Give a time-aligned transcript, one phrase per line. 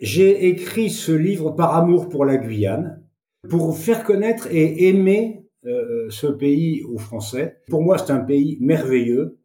[0.00, 3.02] J'ai écrit ce livre par amour pour la Guyane,
[3.48, 7.56] pour faire connaître et aimer euh, ce pays aux Français.
[7.68, 9.38] Pour moi, c'est un pays merveilleux,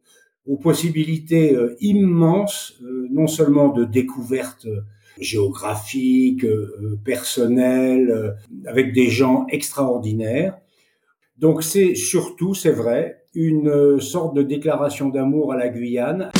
[0.46, 4.68] aux possibilités euh, immenses, euh, non seulement de découvertes
[5.18, 6.46] géographiques,
[7.04, 8.36] personnelles,
[8.66, 10.58] avec des gens extraordinaires.
[11.38, 16.30] Donc c'est surtout, c'est vrai, une sorte de déclaration d'amour à la Guyane.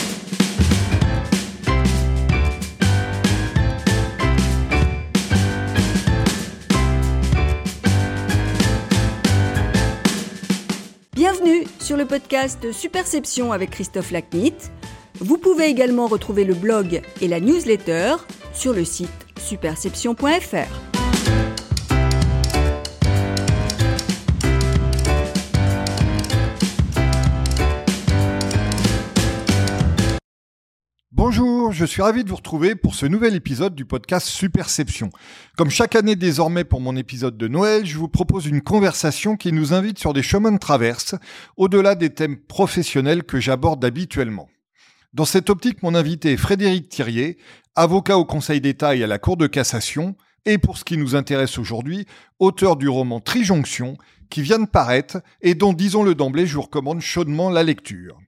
[12.07, 14.55] Podcast Superception avec Christophe Lacnit.
[15.21, 18.17] Vous pouvez également retrouver le blog et la newsletter
[18.53, 20.94] sur le site superception.fr.
[31.27, 35.09] Bonjour, je suis ravi de vous retrouver pour ce nouvel épisode du podcast Superception.
[35.57, 39.51] Comme chaque année désormais pour mon épisode de Noël, je vous propose une conversation qui
[39.51, 41.15] nous invite sur des chemins de traverse,
[41.57, 44.51] au-delà des thèmes professionnels que j'aborde habituellement.
[45.15, 47.39] Dans cette optique, mon invité est Frédéric Thirier,
[47.75, 51.15] avocat au Conseil d'État et à la Cour de cassation, et pour ce qui nous
[51.15, 52.05] intéresse aujourd'hui,
[52.39, 53.97] auteur du roman Trijonction,
[54.29, 58.19] qui vient de paraître et dont, disons-le d'emblée, je vous recommande chaudement la lecture.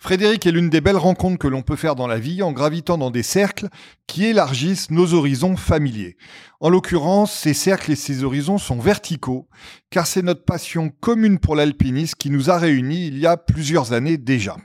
[0.00, 2.98] Frédéric est l'une des belles rencontres que l'on peut faire dans la vie en gravitant
[2.98, 3.68] dans des cercles
[4.06, 6.16] qui élargissent nos horizons familiers.
[6.60, 9.48] En l'occurrence, ces cercles et ces horizons sont verticaux,
[9.90, 13.92] car c'est notre passion commune pour l'alpinisme qui nous a réunis il y a plusieurs
[13.92, 14.56] années déjà.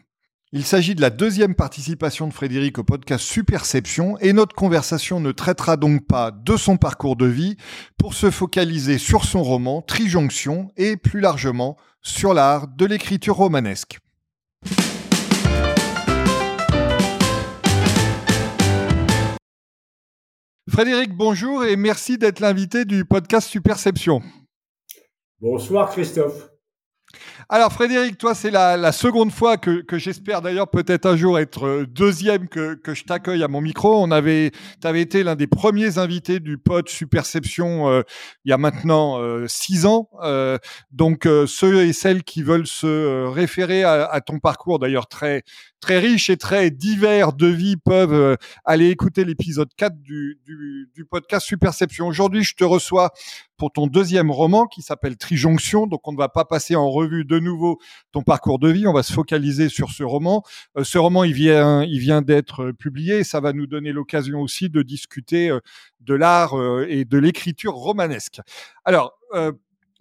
[0.52, 5.32] Il s'agit de la deuxième participation de Frédéric au podcast Superception et notre conversation ne
[5.32, 7.58] traitera donc pas de son parcours de vie
[7.98, 14.03] pour se focaliser sur son roman Trijonction et plus largement sur l'art de l'écriture romanesque.
[20.70, 24.22] Frédéric, bonjour et merci d'être l'invité du podcast Superception.
[25.42, 26.50] Bonsoir Christophe.
[27.50, 31.86] Alors Frédéric, toi c'est la, seconde fois que, j'espère d'ailleurs peut-être un jour être euh,
[31.86, 34.02] deuxième que, je t'accueille à mon micro.
[34.02, 34.52] On avait,
[34.82, 38.02] tu avais été l'un des premiers invités du pod Superception euh,
[38.46, 40.10] il y a maintenant euh, six ans.
[40.92, 45.44] donc ceux et celles qui veulent se référer à, à ton parcours d'ailleurs très
[45.84, 50.90] très riche et très divers de vie peuvent euh, aller écouter l'épisode 4 du, du,
[50.96, 52.08] du podcast Superception.
[52.08, 53.12] Aujourd'hui, je te reçois
[53.58, 55.86] pour ton deuxième roman qui s'appelle Trijonction.
[55.86, 57.80] Donc, on ne va pas passer en revue de nouveau
[58.14, 58.88] ton parcours de vie.
[58.88, 60.42] On va se focaliser sur ce roman.
[60.78, 64.40] Euh, ce roman, il vient, il vient d'être publié et ça va nous donner l'occasion
[64.40, 65.60] aussi de discuter euh,
[66.00, 66.54] de l'art
[66.88, 68.40] et de l'écriture romanesque.
[68.86, 69.18] Alors,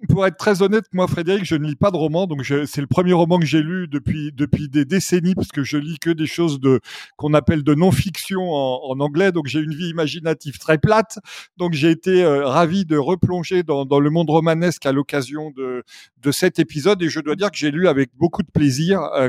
[0.08, 2.86] pour être très honnête, moi, Frédéric, je ne lis pas de romans, donc c'est le
[2.86, 6.26] premier roman que j'ai lu depuis depuis des décennies, parce que je lis que des
[6.26, 6.80] choses de
[7.16, 9.32] qu'on appelle de non-fiction en, anglais.
[9.32, 11.18] Donc j'ai une vie imaginative très plate.
[11.56, 15.84] Donc j'ai été euh, ravi de replonger dans, dans le monde romanesque à l'occasion de
[16.22, 19.28] de cet épisode, et je dois dire que j'ai lu avec beaucoup de plaisir euh,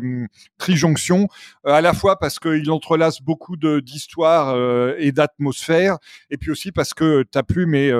[0.57, 1.27] Trijonction,
[1.65, 5.97] euh, à la fois parce qu'il entrelace beaucoup d'histoires euh, et d'atmosphère,
[6.29, 7.91] et puis aussi parce que ta plume est,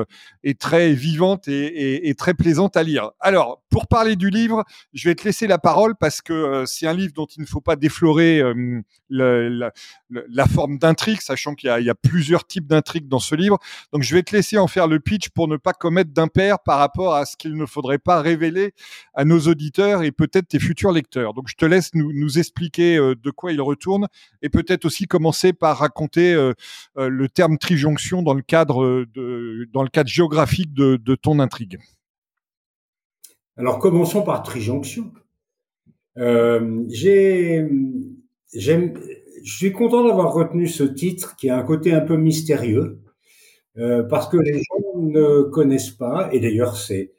[0.43, 3.11] est très vivante et, et très plaisante à lire.
[3.19, 4.63] Alors, pour parler du livre,
[4.93, 7.47] je vais te laisser la parole parce que euh, c'est un livre dont il ne
[7.47, 13.17] faut pas déflorer euh, la, forme d'intrigue, sachant qu'il y, a plusieurs types d'intrigues dans
[13.17, 13.57] ce livre.
[13.91, 16.77] Donc, je vais te laisser en faire le pitch pour ne pas commettre d'impair par
[16.77, 18.73] rapport à ce qu'il ne faudrait pas révéler
[19.15, 21.33] à nos auditeurs et peut-être tes futurs lecteurs.
[21.33, 24.07] Donc, je te laisse nous, expliquer euh, de quoi il retourne
[24.43, 26.33] et peut-être aussi commencer par raconter
[26.95, 31.79] le terme trijonction dans le cadre de, dans le cadre géographique de ton intrigue.
[33.57, 35.11] Alors commençons par Trijonction.
[36.17, 37.67] Euh, j'ai,
[38.53, 38.99] j'aime,
[39.43, 42.99] je suis content d'avoir retenu ce titre qui a un côté un peu mystérieux
[43.77, 47.13] euh, parce que les gens ne connaissent pas et d'ailleurs c'est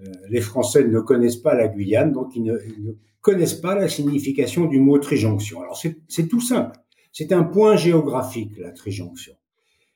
[0.00, 3.74] euh, les Français ne connaissent pas la Guyane donc ils ne, ils ne connaissent pas
[3.74, 5.60] la signification du mot trijonction.
[5.62, 6.78] Alors c'est, c'est tout simple.
[7.12, 9.34] C'est un point géographique la trijonction.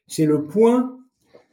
[0.06, 0.97] C'est le point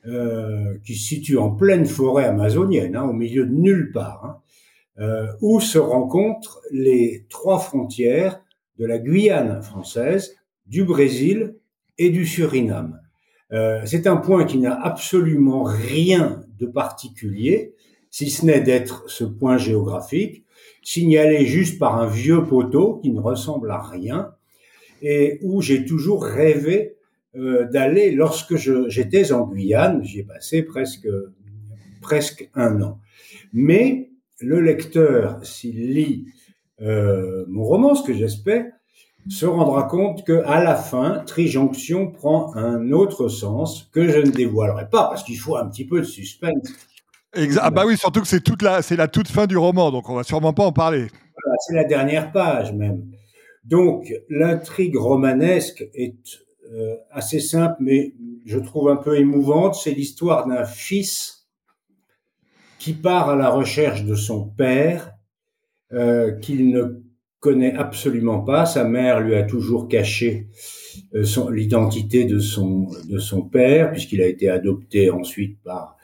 [0.08, 4.38] euh, qui se situe en pleine forêt amazonienne, hein, au milieu de nulle part, hein,
[5.00, 8.42] euh, où se rencontrent les trois frontières
[8.78, 10.36] de la Guyane française,
[10.68, 11.56] du Brésil
[11.98, 13.00] et du Suriname.
[13.52, 17.74] Euh, c'est un point qui n'a absolument rien de particulier,
[18.12, 20.46] si ce n'est d'être ce point géographique,
[20.84, 24.32] signalé juste par un vieux poteau qui ne ressemble à rien,
[25.02, 26.95] et où j'ai toujours rêvé
[27.38, 31.08] euh, d'aller, lorsque j'étais en Guyane, j'y ai passé presque,
[32.02, 33.00] presque un an.
[33.54, 36.28] Mais le lecteur, s'il lit
[36.82, 38.66] euh, mon roman, ce que j'espère,
[39.30, 44.30] se rendra compte que à la fin, trijonction prend un autre sens que je ne
[44.30, 46.70] dévoilerai pas parce qu'il faut un petit peu de suspense.
[47.60, 50.10] Ah bah oui, surtout que c'est toute la, c'est la toute fin du roman, donc
[50.10, 51.08] on va sûrement pas en parler.
[51.68, 53.04] c'est la dernière page même.
[53.66, 56.45] Donc l'intrigue romanesque est
[57.12, 58.14] assez simple, mais
[58.46, 59.76] je trouve un peu émouvante.
[59.76, 61.48] C'est l'histoire d'un fils
[62.80, 65.12] qui part à la recherche de son père,
[65.92, 67.04] euh, qu'il ne
[67.40, 68.66] connaît absolument pas.
[68.66, 70.48] Sa mère lui a toujours caché
[71.16, 75.98] euh, l'identité de son de son père, puisqu'il a été adopté ensuite par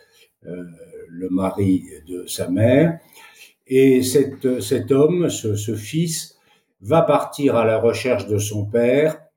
[0.48, 0.64] euh,
[1.08, 3.00] le mari de sa mère.
[3.68, 6.36] Et cet, cet homme, ce, fils,
[6.82, 9.31] va partir à la recherche de son père euh,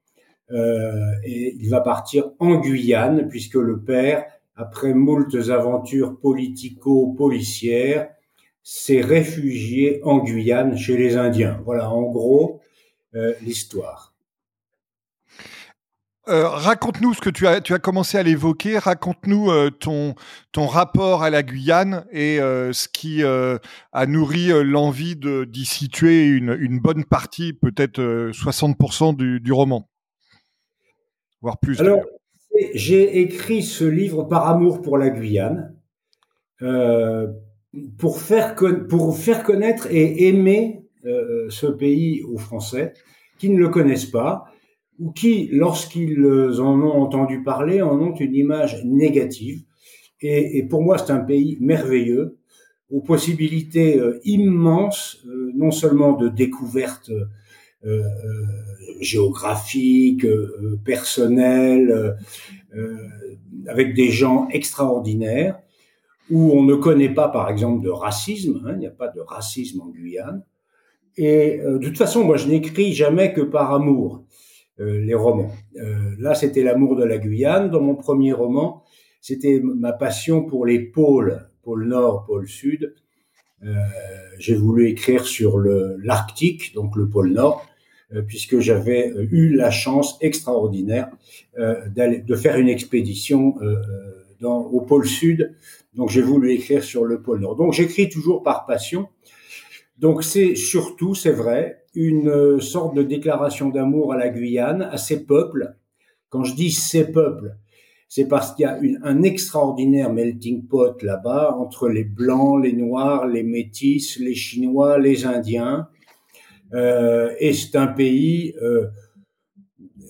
[0.51, 4.25] et il va partir en Guyane puisque le père,
[4.57, 8.09] après moultes aventures politico-policières,
[8.63, 11.61] s'est réfugié en Guyane chez les Indiens.
[11.65, 12.61] Voilà en gros
[13.15, 14.15] euh, l'histoire.
[16.27, 18.79] Euh, raconte-nous ce que tu as, commencé à l'évoquer.
[18.79, 20.15] Raconte-nous euh, ton,
[20.53, 26.57] ton rapport à la Guyane et euh, ce qui a nourri l'envie d'y situer une,
[26.59, 29.87] une, bonne partie, peut-être 60% du, du, roman,
[31.45, 31.79] voire plus.
[31.81, 32.01] Alors,
[32.75, 35.77] j'ai écrit ce livre par amour pour la Guyane,
[37.99, 38.57] pour, faire
[38.89, 42.95] pour faire connaître et aimer ce pays aux Français
[43.39, 44.47] qui ne le connaissent pas
[44.99, 49.65] ou qui, lorsqu'ils en ont entendu parler, en ont une image négative.
[50.21, 52.39] Et, et pour moi, c'est un pays merveilleux,
[52.91, 57.11] aux possibilités euh, immenses, euh, non seulement de découvertes
[57.87, 58.03] euh,
[59.01, 60.27] géographiques,
[60.85, 62.17] personnelles,
[63.67, 65.59] avec des gens extraordinaires,
[66.31, 68.63] où on ne connaît pas, par exemple, de racisme.
[68.65, 70.43] Hein, il n'y a pas de racisme en Guyane.
[71.17, 74.25] Et de toute façon, moi, je n'écris jamais que par amour.
[74.81, 75.53] Euh, les romans.
[75.77, 77.71] Euh, là, c'était l'amour de la Guyane.
[77.71, 78.83] Dans mon premier roman,
[79.21, 82.93] c'était ma passion pour les pôles, pôle Nord, pôle Sud.
[83.63, 83.73] Euh,
[84.41, 87.65] j'ai voulu écrire sur l'Arctique, donc le pôle Nord,
[88.27, 91.11] puisque j'avais eu la chance extraordinaire
[91.57, 93.55] d'aller de faire une expédition
[94.45, 95.55] au pôle Sud.
[95.95, 97.57] Donc j'ai voulu écrire sur le pôle Nord.
[97.57, 99.09] Donc j'écris toujours par passion.
[99.99, 104.99] Donc c'est surtout, c'est vrai, une euh, sorte de déclaration d'amour à la Guyane, à
[104.99, 105.77] ses peuples.
[106.31, 107.55] Quand je dis ces peuples,
[108.09, 113.27] c'est parce qu'il y a un extraordinaire melting pot là-bas entre les blancs, les noirs,
[113.27, 115.89] les métis, les chinois, les indiens.
[116.75, 118.89] Euh, et c'est un pays euh,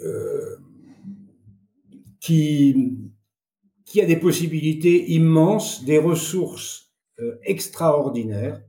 [0.02, 0.56] euh,
[2.20, 2.96] qui,
[3.84, 6.82] qui a des possibilités immenses, des ressources
[7.44, 8.60] extraordinaires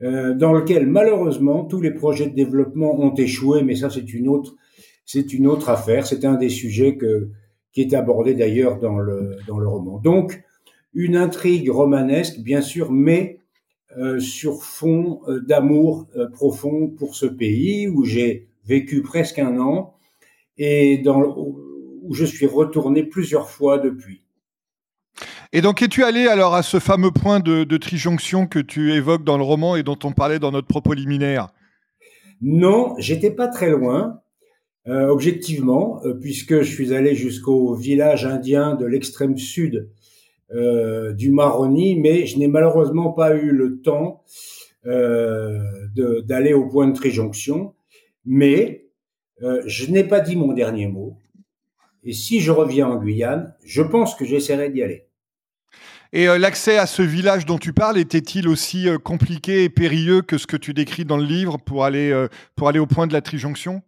[0.00, 4.56] dans lequel malheureusement tous les projets de développement ont échoué, mais ça c'est une autre
[5.04, 6.06] c'est une autre affaire.
[6.06, 7.28] C'est un des sujets que,
[7.72, 9.98] qui est abordé d'ailleurs dans le dans le roman.
[9.98, 10.42] Donc
[10.94, 13.38] une intrigue romanesque bien sûr, mais
[14.18, 19.94] sur fond euh, d'amour euh, profond pour ce pays où j'ai vécu presque un an
[20.58, 24.22] et dans où je suis retourné plusieurs fois depuis.
[25.52, 29.24] Et donc, es-tu allé alors à ce fameux point de, de, trijonction que tu évoques
[29.24, 31.48] dans le roman et dont on parlait dans notre propos liminaire?
[32.40, 34.20] Non, j'étais pas très loin,
[34.86, 39.90] euh, objectivement, euh, puisque je suis allé jusqu'au village indien de l'extrême sud euh,
[40.54, 44.22] du Maroni, mais je n'ai malheureusement pas eu le temps
[44.86, 45.58] euh,
[46.24, 47.74] d'aller au point de trijonction.
[48.24, 48.86] Mais
[49.42, 51.16] euh, je n'ai pas dit mon dernier mot.
[52.02, 55.06] Et si je reviens en Guyane, je pense que j'essaierai d'y aller.
[56.12, 60.22] Et euh, l'accès à ce village dont tu parles était-il aussi euh, compliqué et périlleux
[60.22, 63.06] que ce que tu décris dans le livre pour aller, euh, pour aller au point
[63.06, 63.82] de la trijonction?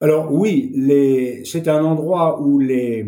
[0.00, 1.44] Alors oui, les...
[1.44, 3.04] c'est un endroit où les,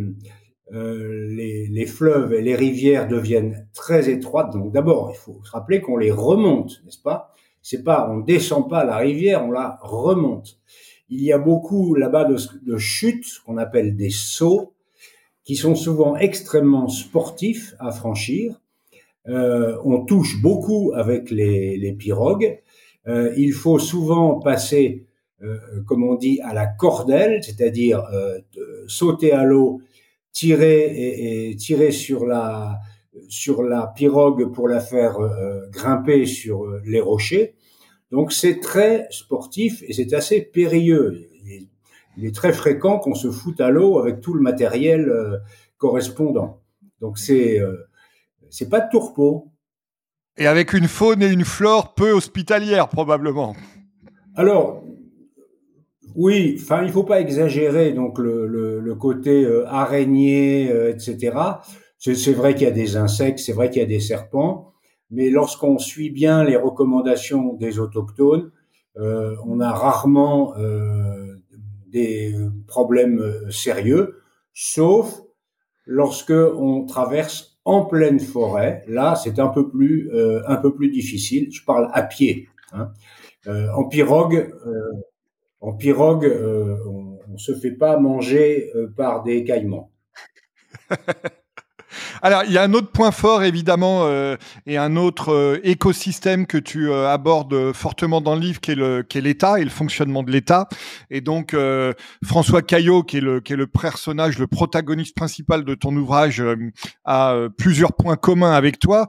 [0.72, 4.52] les, les, fleuves et les rivières deviennent très étroites.
[4.52, 7.32] Donc d'abord, il faut se rappeler qu'on les remonte, n'est-ce pas?
[7.62, 10.58] C'est pas, on descend pas la rivière, on la remonte.
[11.08, 14.72] Il y a beaucoup là-bas de, chutes qu'on appelle des sauts
[15.44, 18.60] qui sont souvent extrêmement sportifs à franchir.
[19.28, 22.60] Euh, on touche beaucoup avec les, pirogues.
[23.06, 25.06] Euh, il faut souvent passer,
[25.42, 28.38] euh, comme on dit, à la cordelle, c'est-à-dire euh,
[28.88, 29.80] sauter à l'eau,
[30.32, 32.78] tirer et, et, tirer sur la
[33.28, 37.54] sur la pirogue pour la faire euh, grimper sur les rochers.
[38.10, 41.28] Donc c'est très sportif et c'est assez périlleux
[42.16, 45.38] il est très fréquent qu'on se foute à l'eau avec tout le matériel euh,
[45.78, 46.60] correspondant.
[47.00, 47.88] Donc c'est euh,
[48.50, 49.48] c'est pas de tourpeau.
[50.36, 53.54] Et avec une faune et une flore peu hospitalières probablement.
[54.34, 54.82] Alors
[56.14, 61.36] oui, enfin, il faut pas exagérer donc le, le, le côté euh, araignée, euh, etc.
[61.98, 64.72] C'est vrai qu'il y a des insectes, c'est vrai qu'il y a des serpents,
[65.10, 68.50] mais lorsqu'on suit bien les recommandations des autochtones,
[68.98, 70.54] euh, on a rarement
[71.86, 72.34] des
[72.66, 75.20] problèmes sérieux, sauf
[75.86, 78.82] lorsque on traverse en pleine forêt.
[78.88, 80.10] Là, c'est un peu plus
[80.46, 81.52] un peu plus difficile.
[81.52, 82.48] Je parle à pied.
[82.72, 82.90] Hein.
[83.46, 84.52] en pirogue
[85.62, 89.90] en pirogue, euh, on, ne se fait pas manger euh, par des caïmans.
[92.24, 96.46] Alors, il y a un autre point fort, évidemment, euh, et un autre euh, écosystème
[96.46, 100.30] que tu euh, abordes fortement dans le livre, qui est l'État et le fonctionnement de
[100.30, 100.68] l'État.
[101.10, 101.56] Et donc,
[102.24, 106.42] François Caillot, qui est, le, personnage, le protagoniste principal de ton ouvrage,
[107.04, 109.08] a plusieurs points communs avec toi.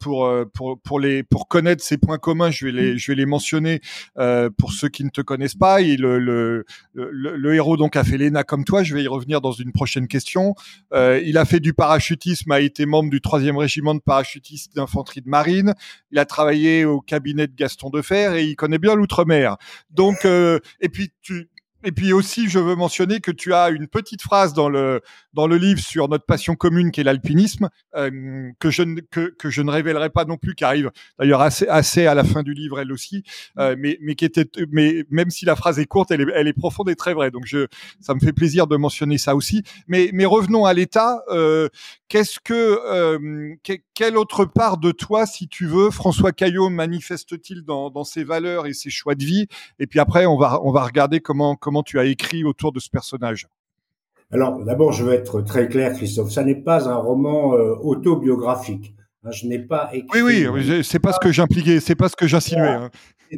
[0.00, 3.26] pour, pour, pour, les, pour connaître ces points communs, je vais les, je vais les
[3.26, 3.80] mentionner
[4.58, 5.80] pour ceux qui ne te connaissent pas.
[5.80, 6.64] Il, le, le,
[6.94, 8.82] le, héros donc a fait l'ENA comme toi.
[8.82, 10.54] Je vais y revenir dans une prochaine question.
[10.92, 15.28] il a fait du parachutisme a été membre du troisième régiment de parachutistes d'infanterie de
[15.28, 15.74] marine.
[16.10, 19.56] Il a travaillé au cabinet de Gaston Defer et il connaît bien l'outre-mer.
[19.90, 21.48] Donc, euh, et puis tu,
[21.82, 25.00] et puis aussi, je veux mentionner que tu as une petite phrase dans le
[25.32, 29.34] dans le livre sur notre passion commune qui est l'alpinisme euh, que je ne que,
[29.38, 32.42] que je ne révélerai pas non plus, qui arrive d'ailleurs assez assez à la fin
[32.42, 33.22] du livre elle aussi,
[33.58, 36.48] euh, mais mais qui était mais même si la phrase est courte, elle est elle
[36.48, 37.30] est profonde et très vraie.
[37.30, 37.66] Donc je
[38.00, 39.62] ça me fait plaisir de mentionner ça aussi.
[39.88, 41.22] Mais mais revenons à l'État.
[41.30, 41.68] Euh,
[42.10, 43.54] Qu'est-ce que euh,
[43.94, 48.66] quelle autre part de toi, si tu veux, François Caillot manifeste-t-il dans, dans ses valeurs
[48.66, 49.46] et ses choix de vie?
[49.78, 52.80] Et puis après, on va on va regarder comment comment tu as écrit autour de
[52.80, 53.46] ce personnage.
[54.32, 56.32] Alors d'abord, je veux être très clair, Christophe.
[56.32, 58.92] Ça n'est pas un roman euh, autobiographique.
[59.22, 60.20] Hein, je n'ai pas écrit.
[60.20, 62.66] Oui, oui, c'est pas ce que j'impliquais, c'est pas ce que j'insinuais.
[62.70, 62.90] Hein.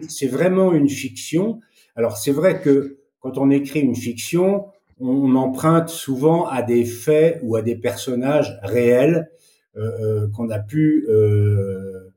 [0.08, 1.60] C'est vraiment une fiction.
[1.94, 4.64] Alors c'est vrai que quand on écrit une fiction,
[5.02, 9.30] on emprunte souvent à des faits ou à des personnages réels
[9.76, 12.10] euh, euh, qu'on a pu euh,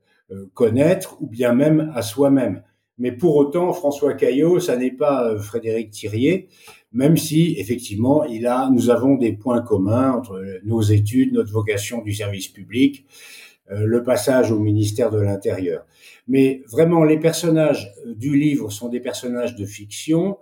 [0.54, 2.62] connaître ou bien même à soi-même.
[2.98, 6.48] Mais pour autant, François Caillot, ça n'est pas Frédéric Thirier,
[6.92, 12.00] même si effectivement, il a, nous avons des points communs entre nos études, notre vocation
[12.00, 13.04] du service public,
[13.68, 15.84] le passage au ministère de l'Intérieur.
[16.26, 20.38] Mais vraiment, les personnages du livre sont des personnages de fiction.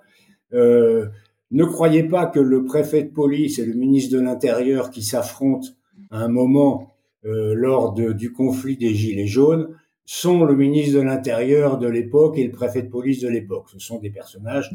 [0.55, 1.07] Euh,
[1.55, 5.69] ne croyez pas que le préfet de police et le ministre de l'Intérieur qui s'affrontent
[6.11, 9.69] à un moment euh, lors du conflit des Gilets jaunes
[10.05, 13.67] sont le ministre de l'Intérieur de l'époque et le préfet de police de l'époque.
[13.73, 14.69] Ce sont des personnages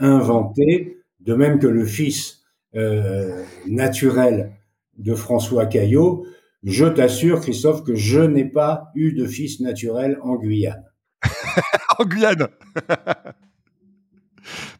[0.00, 2.42] inventés, de même que le fils
[2.76, 4.52] euh, naturel
[4.98, 6.26] de François Caillot.
[6.62, 10.84] Je t'assure, Christophe, que je n'ai pas eu de fils naturel en Guyane.
[11.98, 12.48] en Guyane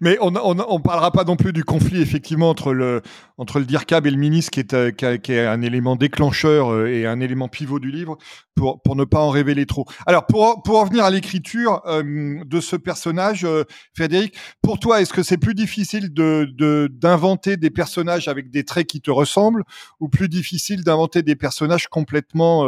[0.00, 3.02] mais on, on, parlera pas non plus du conflit effectivement entre le
[3.36, 6.86] entre le DIRCAB et le ministre qui est euh, qui, est un élément déclencheur euh,
[6.86, 8.18] et un élément pivot du livre
[8.54, 9.86] pour pour ne pas en révéler trop.
[10.06, 13.46] Alors pour pour en à l'écriture euh, de ce personnage,
[13.94, 18.86] Frédéric, pour toi, est-ce que c'est plus difficile de d'inventer des personnages avec des traits
[18.86, 19.64] qui te ressemblent
[20.00, 22.66] ou plus difficile d'inventer des personnages complètement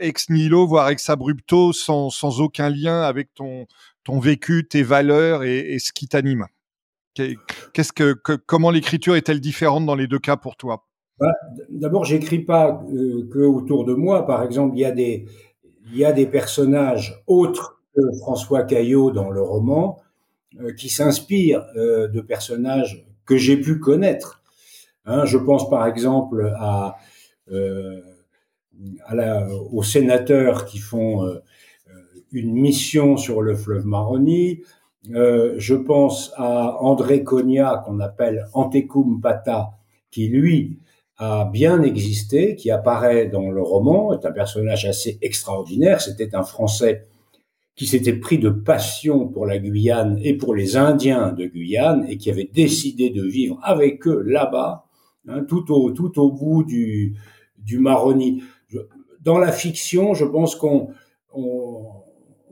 [0.00, 3.66] ex nihilo voire ex abrupto sans sans aucun lien avec ton
[4.04, 6.46] ton vécu, tes valeurs et, ce qui t'anime.
[7.14, 8.14] Qu'est-ce que,
[8.46, 10.86] comment l'écriture est-elle différente dans les deux cas pour toi?
[11.18, 11.32] Bah,
[11.68, 14.26] D'abord, j'écris pas euh, que autour de moi.
[14.26, 15.26] Par exemple, il y a des
[15.90, 20.00] il y a des personnages autres que François Caillot dans le roman
[20.60, 24.42] euh, qui s'inspirent euh, de personnages que j'ai pu connaître.
[25.04, 26.96] Hein, je pense par exemple à,
[29.12, 31.40] la, aux sénateurs qui font
[32.32, 34.60] une mission sur le fleuve Maroni.
[35.14, 39.70] Euh, je pense à André Cogna, qu'on appelle Antecum Pata,
[40.10, 40.78] qui lui
[41.18, 46.00] a bien existé, qui apparaît dans le roman, est un personnage assez extraordinaire.
[46.00, 47.06] C'était un Français
[47.74, 52.16] qui s'était pris de passion pour la Guyane et pour les Indiens de Guyane et
[52.16, 54.84] qui avait décidé de vivre avec eux là-bas,
[55.28, 57.16] hein, tout au tout au bout du
[57.58, 58.42] du Maroni.
[59.20, 60.88] Dans la fiction, je pense qu'on
[61.32, 62.01] on,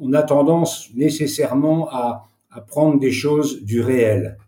[0.01, 4.39] on a tendance nécessairement à, à prendre des choses du réel.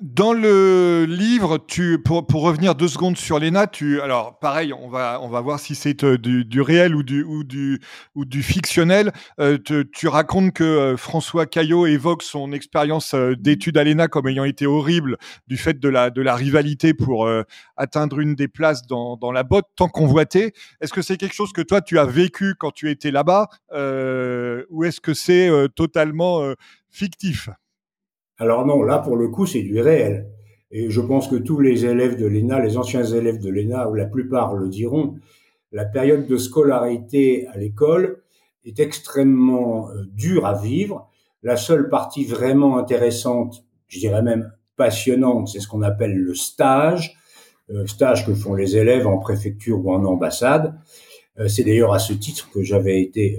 [0.00, 4.88] Dans le livre, tu, pour, pour revenir deux secondes sur Léna, tu, alors pareil, on
[4.88, 7.80] va, on va voir si c'est euh, du, du, réel ou du, ou du,
[8.14, 9.12] ou du fictionnel.
[9.40, 14.28] Euh, tu, tu, racontes que euh, François Caillot évoque son expérience d'études à l'ENA comme
[14.28, 15.16] ayant été horrible
[15.48, 17.28] du fait de la, de la rivalité pour
[17.76, 20.52] atteindre une des places dans, dans la botte tant convoitée.
[20.80, 24.84] Est-ce que c'est quelque chose que toi tu as vécu quand tu étais là-bas ou
[24.84, 26.42] est-ce que c'est totalement
[26.88, 27.48] fictif?
[28.38, 30.28] Alors non, là pour le coup c'est du réel.
[30.70, 33.94] Et je pense que tous les élèves de l'ENA, les anciens élèves de l'ENA, ou
[33.94, 35.16] la plupart le diront,
[35.72, 38.22] la période de scolarité à l'école
[38.64, 41.08] est extrêmement euh, dure à vivre.
[41.42, 47.16] La seule partie vraiment intéressante, je dirais même passionnante, c'est ce qu'on appelle le stage,
[47.70, 50.74] euh, stage que font les élèves en préfecture ou en ambassade.
[51.38, 53.38] Euh, c'est d'ailleurs à ce titre que j'avais été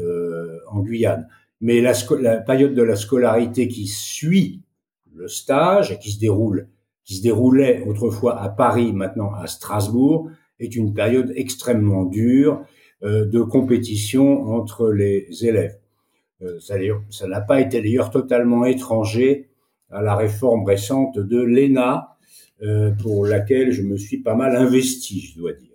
[0.71, 1.27] en Guyane.
[1.61, 4.61] Mais la, la, période de la scolarité qui suit
[5.19, 6.67] le stage qui se déroule
[7.09, 12.63] qui se déroulait autrefois à Paris, maintenant à Strasbourg, est une période extrêmement dure
[13.01, 15.79] euh, de compétition entre les élèves.
[16.43, 19.49] Euh, ça n'a pas été d'ailleurs totalement étranger
[19.89, 22.15] à la réforme récente de l'ENA,
[22.61, 25.68] euh, pour laquelle je me suis pas mal investi, je dois dire.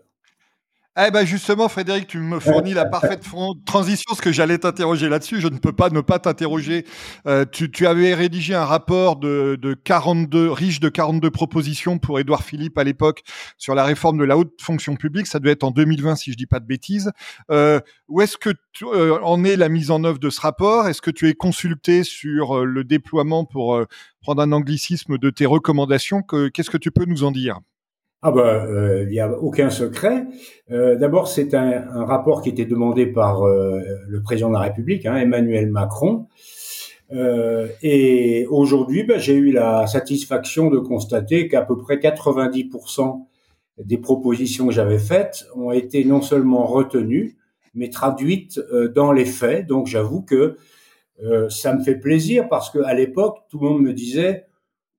[0.97, 3.27] Eh ben justement, Frédéric, tu me fournis la parfaite
[3.67, 5.41] transition, parce que j'allais t'interroger là-dessus.
[5.41, 6.85] Je ne peux pas ne pas t'interroger.
[7.27, 12.21] Euh, tu, tu, avais rédigé un rapport de, de 42, riche de 42 propositions pour
[12.21, 13.25] Édouard Philippe à l'époque
[13.59, 15.27] sur la réforme de la haute fonction publique.
[15.27, 17.11] Ça devait être en 2020, si je dis pas de bêtises.
[17.51, 20.87] Euh, où est-ce que tu, euh, en est la mise en œuvre de ce rapport?
[20.87, 23.85] Est-ce que tu es consulté sur le déploiement, pour
[24.21, 26.23] prendre un anglicisme, de tes recommandations?
[26.23, 27.59] Qu'est-ce que tu peux nous en dire?
[28.27, 30.25] Ah ben, euh, il n'y a aucun secret.
[30.71, 34.61] Euh, D'abord, c'est un, un, rapport qui était demandé par euh, le président de la
[34.61, 36.27] République, hein, Emmanuel Macron.
[37.13, 43.27] Euh, et aujourd'hui, ben, j'ai eu la satisfaction de constater qu'à peu près 90%
[43.85, 47.37] des propositions que j'avais faites ont été non seulement retenues,
[47.75, 49.67] mais traduites euh, dans les faits.
[49.67, 50.57] Donc, j'avoue que
[51.49, 54.47] ça me fait plaisir parce qu'à l'époque, tout le monde me disait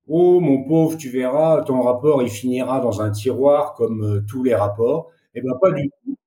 [0.08, 4.44] Oh mon pauvre, tu verras, ton rapport il finira dans un tiroir comme euh, tous
[4.44, 5.10] les rapports.
[5.34, 6.18] Eh ben pas du tout,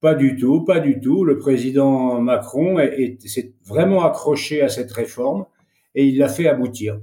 [0.00, 1.24] pas du tout, pas du tout.
[1.24, 2.78] Le président Macron
[3.24, 5.46] s'est vraiment accroché à cette réforme
[5.94, 7.00] et il l'a fait aboutir.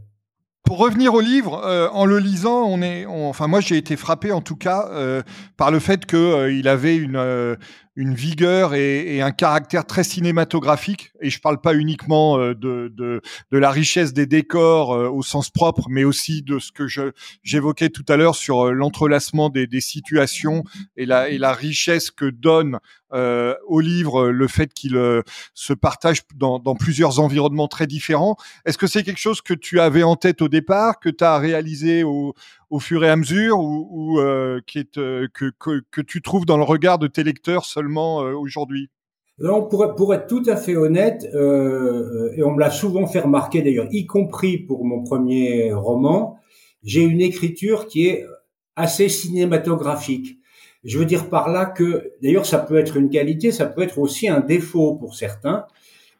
[0.63, 4.31] Pour revenir au livre, euh, en le lisant, on est, enfin moi j'ai été frappé
[4.31, 5.22] en tout cas euh,
[5.57, 7.17] par le fait que il avait une
[7.96, 11.12] une vigueur et, et, un caractère très cinématographique.
[11.22, 15.24] Et je parle pas uniquement euh, de, de, de la richesse des décors euh, au
[15.24, 16.88] sens propre, mais aussi de ce que
[17.43, 20.63] j'évoquais tout à l'heure sur euh, l'entrelacement des, des, situations
[20.98, 22.80] et la, et la richesse que donne
[23.13, 25.00] euh, au livre le fait qu'il
[25.54, 28.36] se partage dans, dans, plusieurs environnements très différents.
[28.65, 31.38] Est-ce que c'est quelque chose que tu avais en tête au départ, que tu as
[31.38, 32.34] réalisé au,
[32.69, 34.60] au fur et à mesure ou, euh,
[34.97, 38.89] euh, que, tu trouves dans le regard de tes lecteurs seulement euh, aujourd'hui?
[39.38, 43.62] Non, pour, pour, être tout à fait honnête, et on me l'a souvent fait remarquer
[43.62, 46.38] d'ailleurs, y compris pour mon premier roman,
[46.84, 48.25] j'ai une écriture qui est
[48.78, 50.38] assez cinématographique.
[50.86, 53.99] Je veux dire par là que, d'ailleurs, ça peut être une qualité, ça peut être
[53.99, 55.65] aussi un défaut pour certains.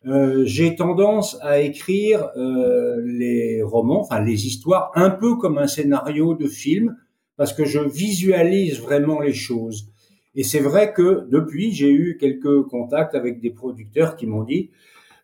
[0.08, 5.68] Euh, j'ai tendance à écrire euh, les romans, enfin les histoires, un peu comme un
[5.68, 6.96] scénario de film,
[7.38, 9.90] parce que je visualise vraiment les choses.
[10.36, 14.70] Et c'est vrai que depuis, j'ai eu quelques contacts avec des producteurs qui m'ont dit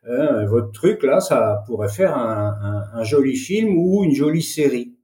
[0.07, 2.55] euh, votre truc là, ça pourrait faire un,
[2.93, 4.95] un, un, joli film ou une jolie série.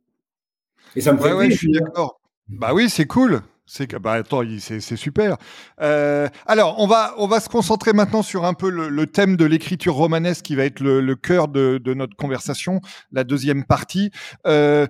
[0.95, 2.19] Et ça me fait ouais, je suis d'accord.
[2.49, 3.41] Bah oui, c'est cool.
[3.69, 4.23] C'est bah
[4.59, 5.35] c'est super.
[5.81, 10.45] Euh, alors on va se concentrer maintenant sur un peu le, thème de l'écriture romanesque
[10.45, 12.79] qui va être le, cœur de, notre conversation,
[13.11, 14.09] la deuxième partie.
[14.45, 14.87] Euh,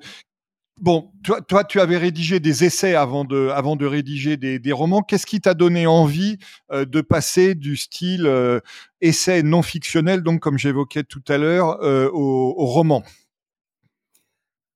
[0.79, 1.11] bon,
[1.47, 5.01] toi, tu avais rédigé des essais avant de rédiger des, romans.
[5.01, 6.37] Qu'est-ce qui t'a donné envie
[6.71, 8.31] euh, de passer du style
[9.01, 11.79] essai non fictionnel, donc comme j'évoquais tout à l'heure,
[12.13, 13.01] au roman?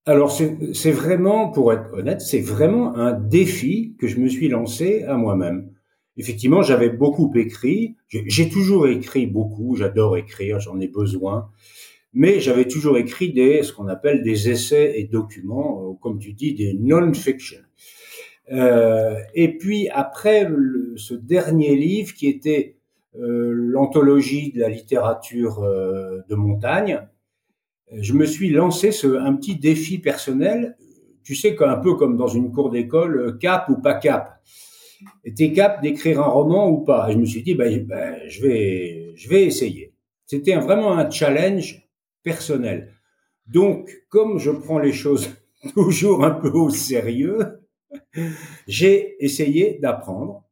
[0.05, 5.03] Alors c'est vraiment, pour être honnête, c'est vraiment un défi que je me suis lancé
[5.03, 5.71] à moi-même.
[6.17, 11.49] Effectivement, j'avais beaucoup écrit, j'ai toujours écrit beaucoup, j'adore écrire, j'en ai besoin,
[12.13, 16.33] mais j'avais toujours écrit des ce qu'on appelle des essais et documents, euh, comme tu
[16.33, 17.59] dis, des non-fiction.
[18.51, 20.49] Euh, et puis après
[20.97, 22.75] ce dernier livre qui était
[23.17, 27.07] euh, l'anthologie de la littérature euh, de montagne,
[27.99, 30.77] je me suis lancé ce, un petit défi personnel.
[31.23, 34.41] Tu sais qu'un peu comme dans une cour d'école, euh, cap ou pas cap.
[35.35, 37.09] T'es cap d'écrire un roman ou pas?
[37.09, 39.93] Et je me suis dit, ben, ben, je vais, je vais essayer.
[40.25, 41.87] C'était vraiment un challenge
[42.23, 42.93] personnel.
[43.47, 45.29] Donc, comme je prends les choses
[45.73, 47.39] toujours un peu au sérieux,
[48.67, 50.43] j'ai essayé d'apprendre.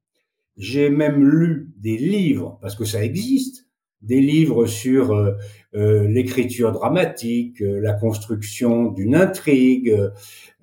[0.58, 3.69] J'ai même lu des livres, parce que ça existe,
[4.02, 5.34] des livres sur euh,
[5.76, 9.96] euh, l'écriture dramatique, euh, la construction d'une intrigue,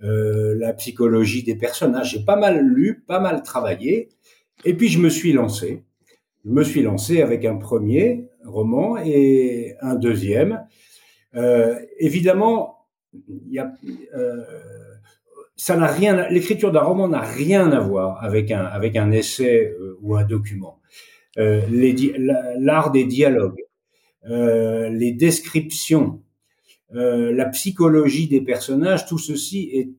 [0.00, 2.12] la psychologie des personnages.
[2.12, 4.10] J'ai pas mal lu, pas mal travaillé,
[4.64, 5.84] et puis je me suis lancé.
[6.44, 10.66] Je me suis lancé avec un premier roman et un deuxième.
[11.98, 12.86] évidemment,
[15.56, 19.74] ça n'a rien, l'écriture d'un roman n'a rien à voir avec un, avec un essai
[20.02, 20.78] ou un document.
[21.36, 23.62] L'art des dialogues,
[24.28, 26.22] les descriptions,
[26.90, 29.92] la psychologie des personnages, tout ceci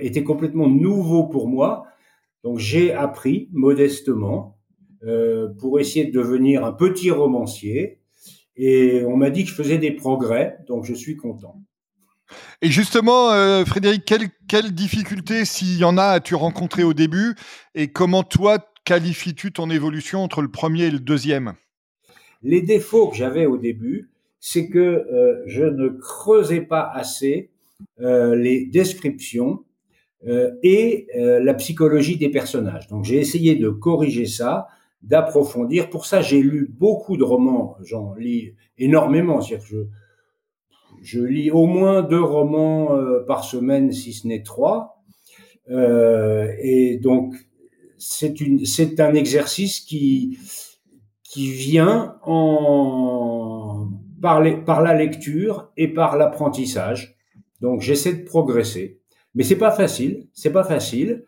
[0.00, 1.86] était complètement nouveau pour moi.
[2.44, 4.56] Donc j'ai appris modestement
[5.06, 8.00] euh, pour essayer de devenir un petit romancier.
[8.56, 11.60] Et on m'a dit que je faisais des progrès, donc je suis content.
[12.62, 17.34] Et justement, euh, Frédéric, quelles quelle difficultés, s'il y en a, as-tu rencontré au début?
[17.74, 21.54] Et comment toi qualifies-tu ton évolution entre le premier et le deuxième?
[22.42, 24.08] Les défauts que j'avais au début,
[24.40, 27.50] c'est que euh, je ne creusais pas assez
[28.00, 29.64] euh, les descriptions
[30.26, 32.86] euh, et la psychologie des personnages.
[32.88, 34.68] Donc j'ai essayé de corriger ça,
[35.02, 35.90] d'approfondir.
[35.90, 37.76] Pour ça, j'ai lu beaucoup de romans.
[37.82, 39.40] J'en lis énormément.
[39.40, 39.78] C'est-à-dire je,
[41.02, 42.96] je lis au moins deux romans
[43.26, 45.02] par semaine, si ce n'est trois.
[45.68, 47.34] Et donc,
[47.98, 50.38] c'est un exercice qui,
[51.22, 52.16] qui vient
[54.22, 57.16] par la lecture et par l'apprentissage.
[57.60, 59.00] Donc j'essaie de progresser,
[59.34, 61.24] mais c'est pas facile, c'est pas facile,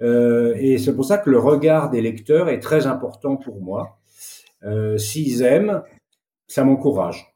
[0.00, 3.98] euh, et c'est pour ça que le regard des lecteurs est très important pour moi.
[4.64, 5.82] Euh, S'ils aiment,
[6.46, 7.31] ça m'encourage.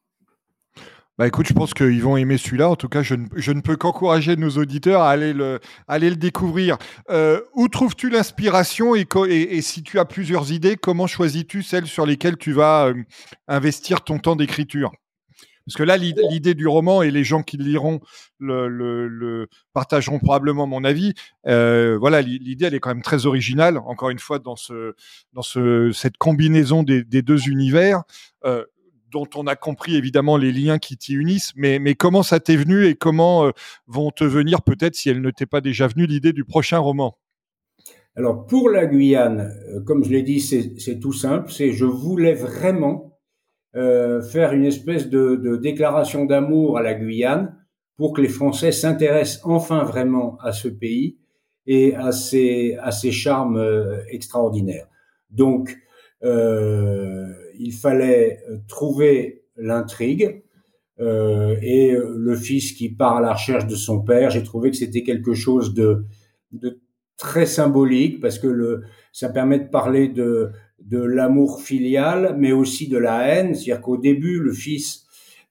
[1.18, 2.68] Bah écoute, je pense qu'ils vont aimer celui-là.
[2.68, 6.10] En tout cas, je ne, je ne peux qu'encourager nos auditeurs à aller le, aller
[6.10, 6.76] le découvrir.
[7.08, 12.04] Euh, où trouves-tu l'inspiration et, et, si tu as plusieurs idées, comment choisis-tu celles sur
[12.04, 12.94] lesquelles tu vas euh,
[13.48, 14.92] investir ton temps d'écriture?
[15.66, 18.00] Parce que là, l'idée du roman et les gens qui le liront
[18.38, 21.14] le, le, le partageront probablement mon avis.
[21.48, 23.78] Euh, voilà, l'idée, elle est quand même très originale.
[23.78, 24.94] Encore une fois, dans ce,
[25.32, 28.02] dans ce, cette combinaison des, des deux univers.
[29.16, 32.54] Dont on a compris évidemment les liens qui t'y unissent, mais, mais comment ça t'est
[32.54, 33.52] venu et comment euh,
[33.86, 37.16] vont te venir peut-être, si elle ne t'est pas déjà venue, l'idée du prochain roman?
[38.14, 42.34] Alors pour la Guyane, euh, comme je l'ai dit, c'est tout simple, c'est je voulais
[42.34, 43.18] vraiment
[43.74, 47.56] euh, faire une espèce de, déclaration d'amour à la Guyane
[47.96, 51.16] pour que les Français s'intéressent enfin vraiment à ce pays
[51.66, 53.66] et à ses, à ses charmes
[54.10, 54.88] extraordinaires.
[55.30, 55.74] Donc,
[57.58, 60.42] il fallait trouver l'intrigue
[60.98, 64.30] euh, et le fils qui part à la recherche de son père.
[64.30, 66.06] J'ai trouvé que c'était quelque chose de,
[67.16, 70.52] très symbolique parce que ça permet de parler de,
[70.90, 73.54] l'amour filial, mais aussi de la haine.
[73.54, 75.06] C'est-à-dire qu'au début, le fils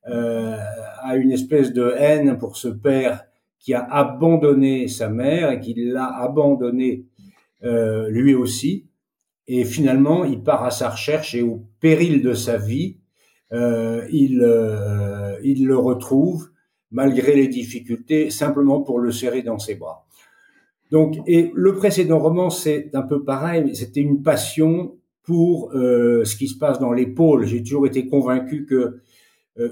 [0.08, 0.58] euh,
[1.02, 3.26] a une espèce de haine pour ce père
[3.60, 7.06] qui a abandonné sa mère et qui l'a abandonné
[7.64, 8.86] euh, lui aussi.
[9.48, 12.98] Et finalement, il part à sa recherche et au péril de sa vie,
[13.52, 16.50] euh, il, euh, il le retrouve
[16.92, 20.06] malgré les difficultés, simplement pour le serrer dans ses bras.
[20.92, 23.76] Donc, et le précédent roman, c'est un peu pareil.
[23.76, 27.46] C'était une passion pour euh, ce qui se passe dans les pôles.
[27.46, 29.00] J'ai toujours été convaincu que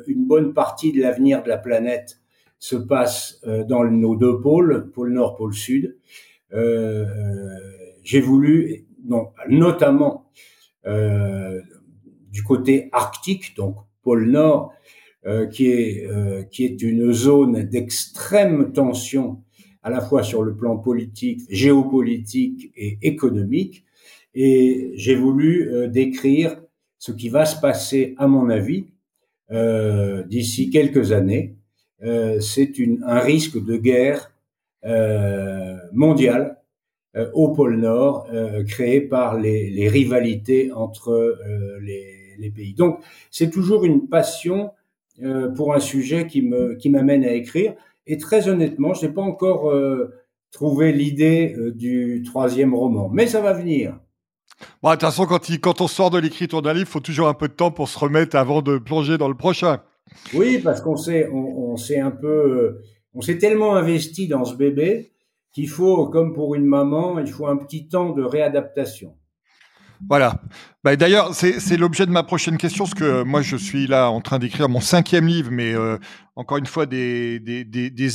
[0.07, 2.21] une bonne partie de l'avenir de la planète
[2.57, 5.97] se passe dans nos deux pôles, pôle Nord, pôle Sud.
[6.53, 8.85] J'ai voulu,
[9.49, 10.29] notamment
[10.85, 14.73] du côté arctique, donc pôle Nord,
[15.51, 16.07] qui est
[16.49, 19.41] qui est une zone d'extrême tension
[19.81, 23.85] à la fois sur le plan politique, géopolitique et économique
[24.35, 26.61] et j'ai voulu euh, décrire
[26.97, 28.87] ce qui va se passer, à mon avis,
[29.51, 31.55] euh, d'ici quelques années.
[32.03, 32.73] Euh, c'est
[33.05, 34.31] un risque de guerre
[34.85, 36.62] euh, mondiale euh,
[37.33, 38.27] au pôle Nord,
[38.67, 41.37] créé par les, les, rivalités entre
[41.81, 42.73] les, les, pays.
[42.73, 42.99] Donc,
[43.29, 44.71] c'est toujours une passion
[45.55, 47.75] pour un sujet qui me qui m'amène à écrire.
[48.07, 49.71] Et très honnêtement, je n'ai pas encore
[50.51, 53.99] trouvé l'idée du troisième roman, mais ça va venir.
[54.81, 57.27] Bon, de toute façon, quand, quand on sort de l'écriture d'un livre, il faut toujours
[57.27, 59.81] un peu de temps pour se remettre avant de plonger dans le prochain.
[60.33, 62.81] Oui, parce qu'on s'est, on, on un peu,
[63.13, 65.12] on s'est tellement investi dans ce bébé
[65.53, 69.15] qu'il faut, comme pour une maman, il faut un petit temps de réadaptation.
[70.09, 70.41] Voilà.
[70.83, 74.19] Bah, D'ailleurs, c'est l'objet de ma prochaine question, parce que moi, je suis là en
[74.19, 75.97] train d'écrire mon cinquième livre, mais euh,
[76.35, 77.39] encore une fois, des,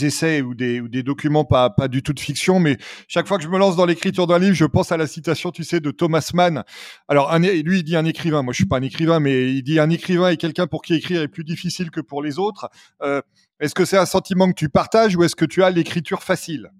[0.05, 2.61] essais ou des, documents pas, du tout de fiction.
[2.61, 5.07] Mais chaque fois que je me lance dans l'écriture d'un livre, je pense à la
[5.07, 6.63] citation, tu sais, de Thomas Mann.
[7.09, 8.43] Alors, lui, il dit un écrivain.
[8.43, 10.95] Moi, je suis pas un écrivain, mais il dit un écrivain est quelqu'un pour qui
[10.95, 12.69] écrire est plus difficile que pour les autres.
[13.03, 13.23] Euh,
[13.61, 16.71] est-ce que c'est un sentiment que tu partages ou est-ce que tu as l'écriture facile?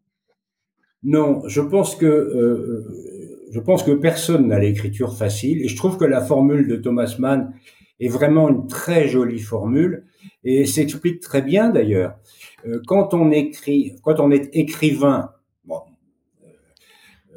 [1.03, 2.07] Non, je pense que...
[2.07, 3.19] Euh,
[3.51, 7.17] je pense que personne n'a l'écriture facile et je trouve que la formule de Thomas
[7.19, 7.55] Mann
[8.01, 10.05] est vraiment une très jolie formule
[10.45, 12.17] et s'explique très bien d'ailleurs.
[12.67, 15.33] Euh, quand on écrit, quand on est écrivain,
[15.65, 15.81] bon,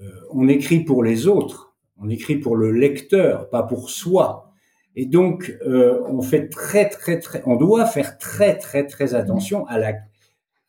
[0.01, 4.53] euh, on écrit pour les autres, on écrit pour le lecteur, pas pour soi.
[4.95, 9.65] Et donc, euh, on fait très, très, très, on doit faire très, très, très attention
[9.67, 9.93] à la,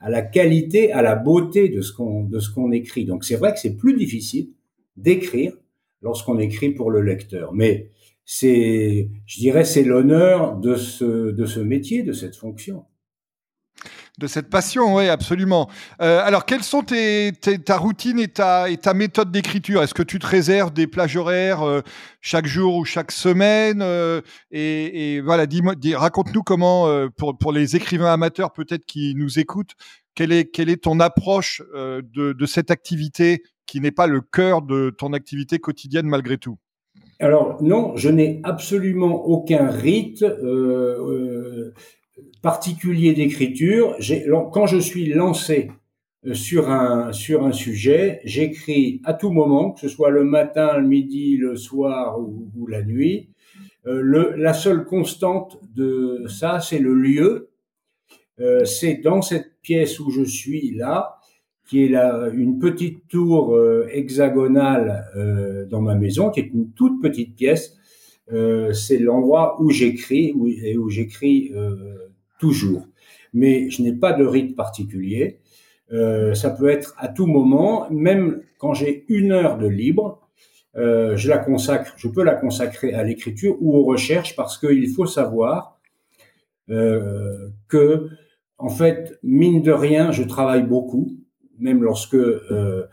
[0.02, 3.04] à la qualité, à la beauté de ce qu'on, de ce qu'on écrit.
[3.04, 4.50] Donc, c'est vrai que c'est plus difficile
[4.96, 5.56] d'écrire
[6.02, 7.54] lorsqu'on écrit pour le lecteur.
[7.54, 7.88] Mais
[8.24, 12.84] c'est, je dirais, c'est l'honneur de ce, de ce métier, de cette fonction
[14.18, 15.70] de cette passion, oui, absolument.
[16.02, 19.82] Euh, alors, quelles sont tes, ta routine et ta, méthode d'écriture?
[19.82, 21.80] Est-ce que tu te réserves des plages horaires euh,
[22.20, 24.20] chaque jour ou chaque semaine euh,
[24.50, 25.46] et, voilà,
[25.94, 29.72] raconte-nous comment, pour, les écrivains amateurs peut-être qui nous écoutent,
[30.14, 35.58] quelle est, ton approche de, cette activité qui n'est pas le cœur de ton activité
[35.58, 36.58] quotidienne malgré tout?
[37.18, 40.24] Alors non, je n'ai absolument aucun rite.
[42.42, 43.96] Particulier d'écriture.
[44.52, 45.70] Quand je suis lancé
[46.26, 50.78] euh, sur un, sur un sujet, j'écris à tout moment, que ce soit le matin,
[50.78, 53.30] le midi, le soir ou, la nuit.
[53.86, 57.50] Euh, le, la seule constante de ça, c'est le lieu.
[58.40, 61.18] Euh, c'est dans cette pièce où je suis là,
[61.66, 66.72] qui est là une petite tour euh, hexagonale euh, dans ma maison, qui est une
[66.72, 67.76] toute petite pièce.
[68.28, 71.52] C'est l'endroit où j'écris et où j'écris
[72.38, 72.86] toujours.
[73.32, 75.40] Mais je n'ai pas de rite particulier.
[75.92, 80.20] Euh, ça peut être à tout moment, même quand j'ai une heure de libre,
[80.76, 84.88] euh, je la consacre, je peux la consacrer à l'écriture ou aux recherches parce qu'il
[84.88, 85.78] faut savoir
[86.70, 88.08] euh, que,
[88.56, 91.18] en fait, mine de rien, je travaille beaucoup,
[91.58, 92.86] même lorsque euh,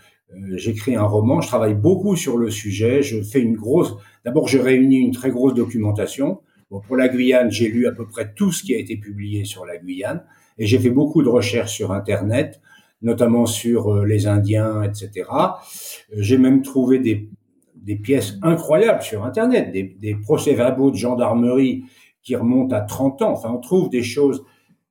[0.55, 3.01] j'écris un roman, je travaille beaucoup sur le sujet.
[3.01, 3.95] Je fais une grosse.
[4.25, 6.41] D'abord, je réunis une très grosse documentation.
[6.69, 9.65] Pour la Guyane, j'ai lu à peu près tout ce qui a été publié sur
[9.65, 10.23] la Guyane
[10.59, 12.61] et j'ai fait beaucoup de recherches sur Internet,
[13.01, 15.27] notamment sur euh, les Indiens, etc.
[15.31, 17.29] Euh, j'ai même trouvé des,
[17.75, 21.85] des, pièces incroyables sur Internet, des, des procès-verbaux de gendarmerie
[22.21, 23.31] qui remontent à 30 ans.
[23.31, 24.43] Enfin, on trouve des choses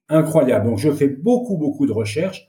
[0.08, 0.66] incroyables.
[0.66, 2.48] Donc, je fais beaucoup, beaucoup de recherches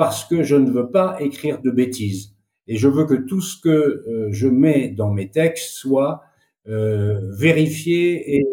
[0.00, 2.34] parce que je ne veux pas écrire de bêtises.
[2.66, 6.22] Et je veux que tout ce que euh, je mets dans mes textes soit
[6.68, 8.46] euh, vérifié et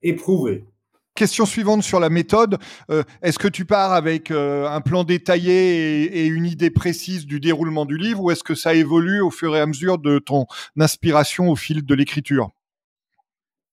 [0.00, 0.64] éprouvé.
[1.14, 2.56] Question suivante sur la méthode.
[2.90, 7.84] Euh, est-ce que tu pars avec un plan détaillé et, une idée précise du déroulement
[7.84, 10.46] du livre ou est-ce que ça évolue au fur et à mesure de ton
[10.80, 12.52] inspiration au fil de l'écriture?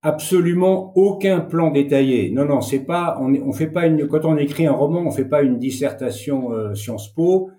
[0.03, 2.29] Absolument aucun plan détaillé.
[2.31, 3.17] Non, non, c'est pas.
[3.19, 4.07] On, on fait pas une.
[4.07, 7.49] Quand on écrit un roman, on fait pas une dissertation euh, Sciences Po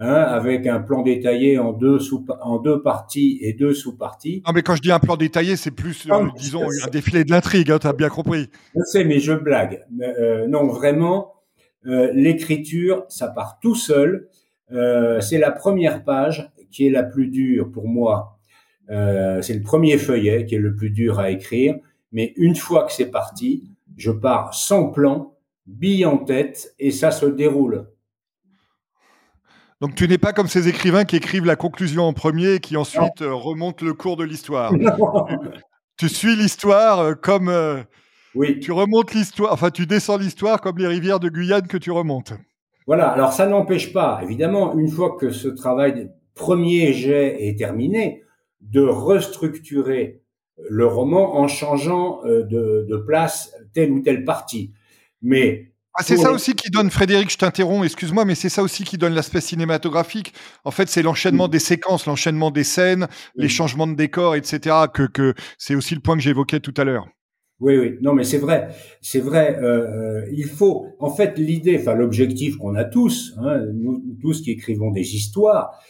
[0.00, 4.42] Hein, avec un plan détaillé en deux, sous, en deux parties et deux sous-parties.
[4.44, 7.30] Non, mais quand je dis un plan détaillé, c'est plus, euh, disons, un défilé de
[7.30, 8.48] l'intrigue, hein, tu as bien compris.
[8.74, 9.84] Je sais, mais je blague.
[10.02, 11.34] Euh, non, vraiment,
[11.86, 14.28] euh, l'écriture, ça part tout seul.
[14.72, 18.40] Euh, c'est la première page qui est la plus dure pour moi.
[18.90, 21.76] Euh, c'est le premier feuillet qui est le plus dur à écrire.
[22.14, 23.64] Mais une fois que c'est parti,
[23.96, 25.34] je pars sans plan,
[25.66, 27.88] bille en tête, et ça se déroule.
[29.80, 32.76] Donc tu n'es pas comme ces écrivains qui écrivent la conclusion en premier et qui
[32.76, 34.72] ensuite euh, remontent le cours de l'histoire.
[35.98, 37.82] tu suis l'histoire euh, comme euh,
[38.36, 38.60] oui.
[38.60, 42.32] tu remontes l'histoire, enfin tu descends l'histoire comme les rivières de Guyane que tu remontes.
[42.86, 48.22] Voilà, alors ça n'empêche pas, évidemment, une fois que ce travail premier jet est terminé,
[48.60, 50.23] de restructurer
[50.70, 54.72] le roman en changeant de, de place telle ou telle partie.
[55.20, 58.82] Mais ah, c'est ça aussi qui donne, Frédéric, je t'interromps, excuse-moi, mais c'est ça aussi
[58.82, 60.34] qui donne l'aspect cinématographique.
[60.64, 64.74] En fait, c'est l'enchaînement des séquences, l'enchaînement des scènes, les changements de décor, etc.
[64.92, 67.06] Que, que c'est aussi le point que j'évoquais tout à l'heure.
[67.60, 68.68] Oui, oui, non, mais c'est vrai,
[69.00, 69.56] c'est vrai.
[69.62, 74.42] Euh, euh, il faut, en fait, l'idée, enfin l'objectif qu'on a tous, hein, nous tous
[74.42, 75.80] qui écrivons des histoires,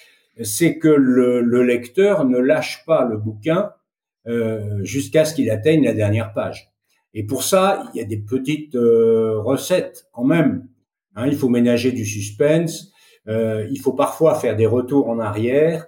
[0.42, 3.70] c'est que le, le, lecteur ne lâche pas le bouquin euh,
[4.82, 6.74] jusqu'à ce qu'il atteigne la dernière page.
[7.14, 10.66] Et pour ça, il y a des petites euh, recettes quand même.
[11.14, 12.92] Hein, il faut ménager du suspense.
[13.28, 15.86] Euh, il faut parfois faire des retours en arrière.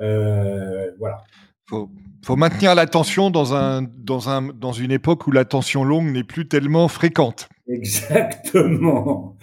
[0.00, 1.24] Euh, voilà.
[1.64, 1.88] Faut,
[2.22, 6.46] faut maintenir l'attention dans un dans un dans une époque où l'attention longue n'est plus
[6.46, 7.48] tellement fréquente.
[7.66, 9.34] Exactement.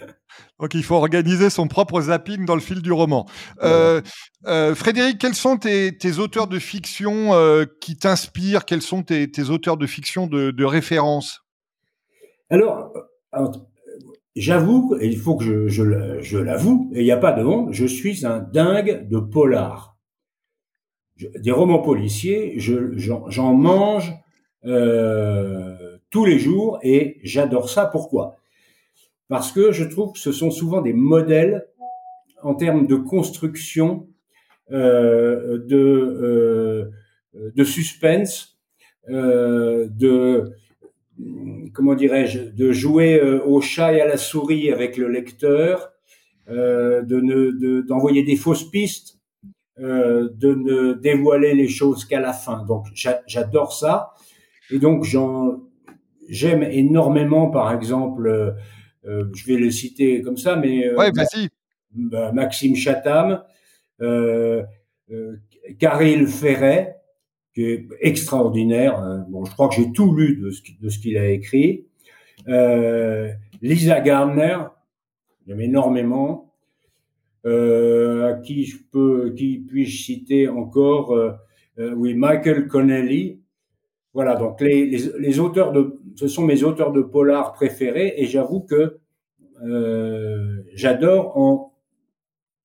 [0.60, 3.26] Donc il faut organiser son propre zapping dans le fil du roman.
[3.62, 4.00] Euh,
[4.46, 8.64] euh, Frédéric, quels sont tes, tes auteurs de fiction euh, qui t'inspirent?
[8.64, 11.40] Quels sont tes, tes, auteurs de fiction de, de référence?
[12.50, 12.92] Alors,
[14.36, 17.44] j'avoue, et il faut que je, je, je l'avoue, et il n'y a pas de
[17.44, 19.96] honte, je suis un dingue de polar.
[21.16, 24.14] des romans policiers, j'en mange
[24.62, 27.86] tous les jours et j'adore ça.
[27.86, 28.36] Pourquoi?
[29.28, 31.66] Parce que je trouve que ce sont souvent des modèles
[32.42, 34.08] en termes de construction,
[34.70, 36.90] euh, de, euh,
[37.54, 38.58] de suspense,
[39.08, 40.52] euh, de
[41.72, 45.92] comment dirais-je, de jouer euh, au chat et à la souris avec le lecteur,
[46.50, 49.18] euh, de d'envoyer des fausses pistes,
[49.78, 52.64] euh, de ne dévoiler les choses qu'à la fin.
[52.64, 52.86] Donc
[53.26, 54.12] j'adore ça.
[54.70, 55.04] Et donc
[56.28, 58.54] j'aime énormément, par exemple,
[59.04, 61.48] je vais le citer comme ça, mais ouais, vas-y.
[61.92, 63.42] Bah, Maxime Chatham,
[64.00, 64.62] euh,
[65.78, 66.96] Caril Ferret,
[67.54, 68.98] qui est extraordinaire.
[68.98, 69.26] Hein.
[69.28, 71.86] Bon, je crois que j'ai tout lu de ce, de ce qu'il a écrit.
[72.48, 73.30] Euh,
[73.62, 74.58] Lisa Gardner,
[75.46, 76.54] j'aime énormément.
[77.46, 81.32] Euh, à qui je peux, qui puis-je citer encore euh,
[81.78, 83.40] euh, Oui, Michael Connelly.
[84.14, 88.26] Voilà, donc les, les, les, auteurs de, ce sont mes auteurs de polar préférés, et
[88.26, 89.00] j'avoue que
[89.62, 91.74] euh, j'adore en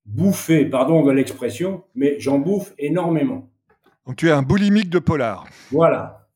[0.05, 3.49] bouffer, pardon de l'expression, mais j'en bouffe énormément.
[4.05, 5.45] Donc tu es un boulimique de polar.
[5.71, 6.27] Voilà.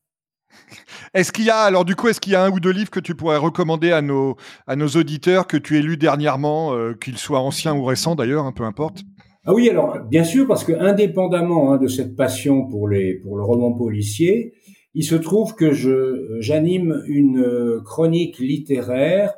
[1.13, 2.91] Est-ce qu'il y a alors du coup est-ce qu'il y a un ou deux livres
[2.91, 4.35] que tu pourrais recommander à nos
[4.67, 8.45] à nos auditeurs que tu aies lus dernièrement, euh, qu'ils soient anciens ou récents d'ailleurs,
[8.45, 9.03] un peu importe?
[9.45, 13.37] Ah oui, alors bien sûr parce que indépendamment hein, de cette passion pour les pour
[13.37, 14.53] le roman policier,
[14.93, 19.33] il se trouve que je j'anime une euh, chronique littéraire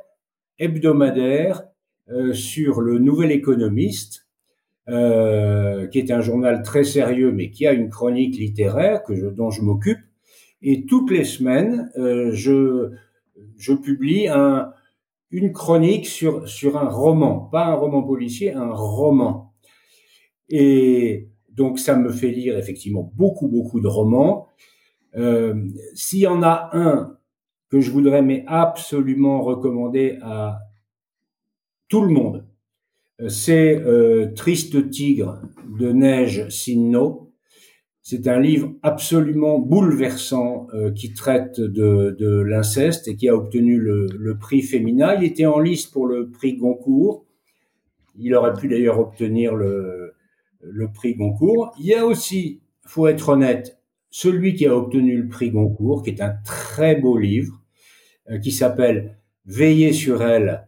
[0.60, 1.64] hebdomadaire
[2.10, 4.28] euh, sur le Nouvel Économiste
[4.90, 9.28] euh, qui est un journal très sérieux, mais qui a une chronique littéraire que je,
[9.28, 10.00] dont je m'occupe.
[10.62, 12.92] Et toutes les semaines, je,
[13.58, 14.72] je publie un,
[15.32, 19.54] une chronique sur, sur un roman, pas un roman policier, un roman.
[20.50, 24.48] Et donc ça me fait lire effectivement beaucoup, beaucoup de romans.
[25.18, 27.18] Euh, S'il y en a un
[27.70, 30.60] que je voudrais mais absolument recommander à
[31.88, 32.46] tout le monde,
[33.28, 35.42] c'est euh, Triste Tigre
[35.80, 37.32] de Neige Sinno.
[38.02, 44.38] C'est un livre absolument bouleversant euh, qui traite de, l'inceste et qui a obtenu le,
[44.38, 45.16] prix Féminin.
[45.16, 47.26] Il était en liste pour le prix Goncourt.
[48.18, 50.14] Il aurait pu d'ailleurs obtenir le,
[50.62, 51.74] le prix Goncourt.
[51.80, 56.12] Il y a aussi, faut être honnête, celui qui a obtenu le prix Goncourt, qui
[56.12, 57.62] est un très beau livre,
[58.30, 60.68] euh, qui s'appelle Veiller sur elle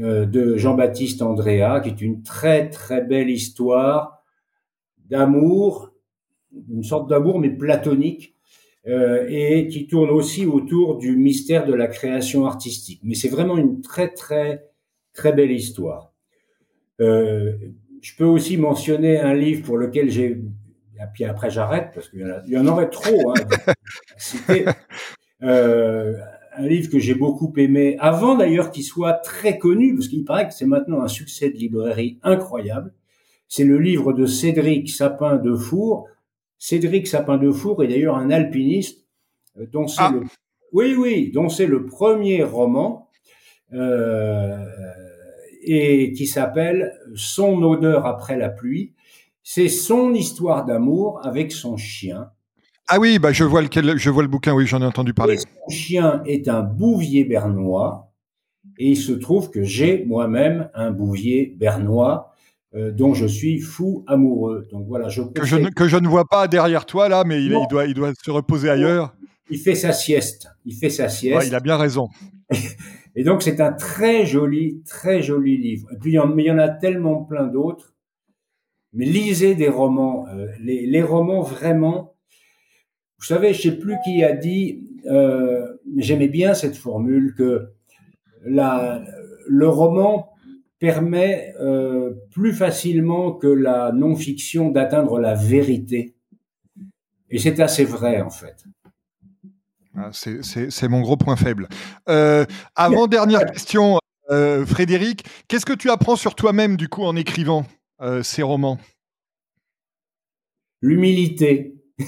[0.00, 4.24] euh, de Jean-Baptiste Andrea, qui est une très très belle histoire
[5.08, 5.92] d'amour,
[6.68, 8.34] une sorte d'amour mais platonique,
[8.88, 13.00] euh, et qui tourne aussi autour du mystère de la création artistique.
[13.04, 14.64] Mais c'est vraiment une très très
[15.12, 16.12] très belle histoire.
[16.98, 20.40] Je peux aussi mentionner un livre pour lequel j'ai,
[20.98, 23.32] et puis après j'arrête parce qu'il y, y, en aurait trop.
[23.32, 23.74] Hein,
[25.42, 26.14] euh,
[26.58, 30.48] un livre que j'ai beaucoup aimé, avant d'ailleurs qu'il soit très connu, parce qu'il paraît
[30.48, 32.92] que c'est maintenant un succès de librairie incroyable.
[33.48, 36.08] C'est le livre de Cédric Sapin de Four.
[36.58, 39.04] Cédric Sapin de Four est d'ailleurs un alpiniste
[39.58, 40.12] euh, dont c'est ah.
[40.14, 40.22] le,
[40.72, 43.08] oui, oui, dont c'est le premier roman
[43.72, 44.64] euh,
[45.62, 48.94] et qui s'appelle Son odeur après la pluie.
[49.48, 52.30] C'est son histoire d'amour avec son chien
[52.88, 54.54] ah oui, bah je vois lequel, je vois le bouquin.
[54.54, 55.38] Oui, j'en ai entendu parler.
[55.38, 58.12] son chien est un bouvier bernois,
[58.78, 62.32] et il se trouve que j'ai moi-même un bouvier bernois
[62.76, 64.68] euh, dont je suis fou amoureux.
[64.70, 67.42] Donc voilà, je que je, ne, que je ne vois pas derrière toi là, mais
[67.42, 69.16] il, il, doit, il doit se reposer ailleurs.
[69.50, 70.48] Il fait sa sieste.
[70.64, 71.38] Il fait sa sieste.
[71.38, 72.08] Ouais, il a bien raison.
[73.16, 75.88] et donc c'est un très joli, très joli livre.
[75.92, 77.95] Et puis il y en, mais il y en a tellement plein d'autres.
[78.96, 80.26] Mais lisez des romans.
[80.28, 82.16] Euh, les, les romans vraiment
[83.18, 87.72] vous savez, je sais plus qui a dit, euh, j'aimais bien cette formule que
[88.44, 89.02] la,
[89.48, 90.30] le roman
[90.78, 96.14] permet euh, plus facilement que la non-fiction d'atteindre la vérité.
[97.30, 98.64] Et c'est assez vrai en fait.
[99.96, 101.68] Ah, c'est mon gros point faible.
[102.06, 107.64] Avant dernière question, Frédéric, qu'est-ce que tu apprends sur toi-même du coup en écrivant?
[108.00, 108.78] Euh, ces romans
[110.82, 111.74] L'humilité.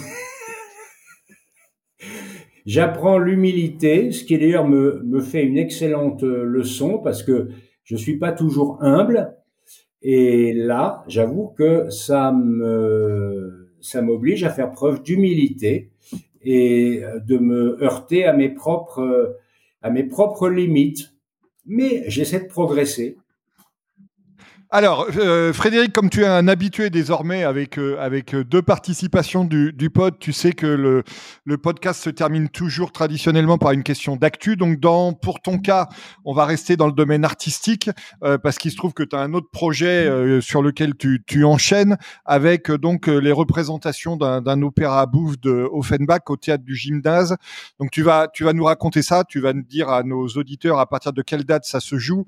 [2.66, 7.48] J'apprends l'humilité, ce qui d'ailleurs me, fait une excellente euh, leçon parce que
[7.84, 9.34] je suis pas toujours humble.
[10.02, 12.32] Et là, j'avoue que ça
[14.02, 15.90] m'oblige à faire preuve d'humilité
[16.42, 19.38] et de me heurter à mes propres,
[19.82, 21.14] à mes propres limites.
[21.66, 23.17] Mais j'essaie de progresser.
[24.70, 29.72] Alors, euh, Frédéric, comme tu es un habitué désormais avec, euh, avec deux participations du,
[29.72, 31.04] du pod, tu sais que le,
[31.46, 34.56] le podcast se termine toujours traditionnellement par une question d'actu.
[34.56, 35.88] Donc, dans, pour ton cas,
[36.26, 37.88] on va rester dans le domaine artistique
[38.22, 40.06] euh, parce qu'il se trouve que tu as un autre projet
[40.42, 41.96] sur lequel tu, tu enchaînes
[42.26, 47.36] avec donc les représentations d'un opéra bouffe de Offenbach au théâtre du Gymnase.
[47.80, 50.78] Donc, tu vas, tu vas nous raconter ça, tu vas nous dire à nos auditeurs
[50.78, 52.26] à partir de quelle date ça se joue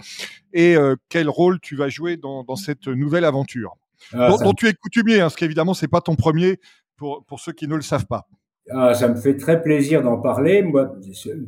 [0.52, 0.76] et
[1.08, 3.76] quel rôle tu vas jouer dans dans, cette nouvelle aventure,
[4.12, 6.58] ah, dont, tu es coutumier, hein, ce qui évidemment c'est pas ton premier
[6.96, 8.26] pour, pour ceux qui ne le savent pas.
[8.70, 10.62] Ah, ça me fait très plaisir d'en parler.
[10.62, 10.92] Moi,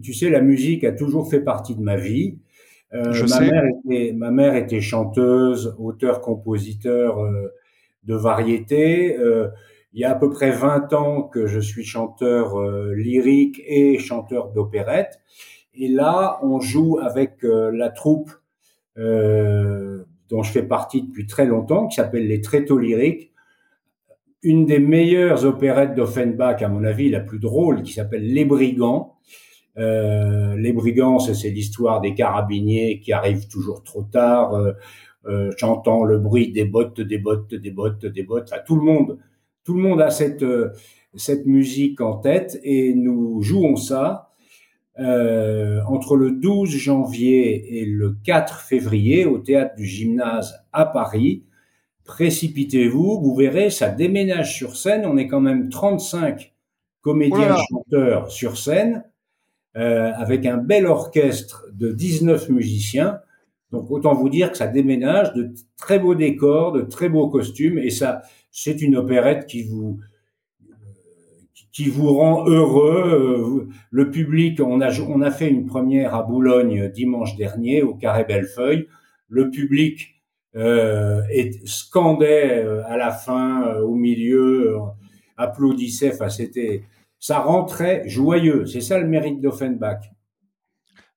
[0.02, 2.38] tu sais, la musique a toujours fait partie de ma vie.
[2.94, 3.50] Euh, Je ma, sais.
[3.50, 7.52] Mère était, ma mère était chanteuse, auteur, compositeur euh,
[8.04, 9.16] de variété.
[9.18, 9.48] Euh,
[9.92, 13.98] il y a à peu près 20 ans que je suis chanteur euh, lyrique et
[13.98, 15.20] chanteur d'opérette.
[15.74, 18.30] Et là, on joue avec euh, la troupe
[18.98, 23.32] euh, dont je fais partie depuis très longtemps, qui s'appelle Les Tréteaux lyriques.
[24.42, 29.16] Une des meilleures opérettes d'Offenbach, à mon avis, la plus drôle, qui s'appelle Les Brigands.
[29.78, 34.72] Euh, les Brigands, c'est l'histoire des carabiniers qui arrivent toujours trop tard, euh,
[35.26, 38.48] euh, chantant le bruit des bottes, des bottes, des bottes, des bottes.
[38.52, 39.18] Enfin, tout le monde,
[39.64, 40.44] tout le monde a cette
[41.14, 44.31] cette musique en tête et nous jouons ça
[44.98, 51.44] euh, entre le 12 janvier et le 4 février au théâtre du gymnase à Paris.
[52.04, 55.06] Précipitez-vous, vous verrez, ça déménage sur scène.
[55.06, 56.52] On est quand même 35
[57.00, 59.04] comédiens chanteurs sur scène,
[59.76, 63.20] euh, avec un bel orchestre de 19 musiciens.
[63.70, 67.78] Donc autant vous dire que ça déménage, de très beaux décors, de très beaux costumes,
[67.78, 69.98] et ça, c'est une opérette qui vous
[71.72, 73.66] qui vous rend heureux.
[73.68, 77.94] Euh, le public, on a, on a fait une première à Boulogne dimanche dernier au
[77.94, 78.86] Carré Bellefeuille.
[79.28, 80.22] Le public
[80.54, 84.76] euh, est, scandait euh, à la fin, euh, au milieu,
[85.38, 86.12] applaudissait.
[86.12, 86.82] Enfin, c'était,
[87.18, 88.66] ça rentrait joyeux.
[88.66, 90.00] C'est ça le mérite d'Offenbach.